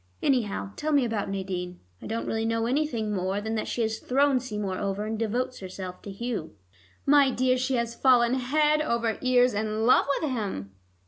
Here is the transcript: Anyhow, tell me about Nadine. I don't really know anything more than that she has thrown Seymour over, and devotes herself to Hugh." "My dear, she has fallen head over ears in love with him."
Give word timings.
Anyhow, 0.23 0.71
tell 0.77 0.91
me 0.91 1.05
about 1.05 1.29
Nadine. 1.29 1.79
I 2.01 2.07
don't 2.07 2.25
really 2.25 2.43
know 2.43 2.65
anything 2.65 3.13
more 3.13 3.39
than 3.39 3.53
that 3.53 3.67
she 3.67 3.83
has 3.83 3.99
thrown 3.99 4.39
Seymour 4.39 4.79
over, 4.79 5.05
and 5.05 5.15
devotes 5.19 5.59
herself 5.59 6.01
to 6.01 6.09
Hugh." 6.11 6.55
"My 7.05 7.29
dear, 7.29 7.55
she 7.55 7.75
has 7.75 7.93
fallen 7.93 8.33
head 8.33 8.81
over 8.81 9.19
ears 9.21 9.53
in 9.53 9.85
love 9.85 10.07
with 10.19 10.31
him." 10.31 10.71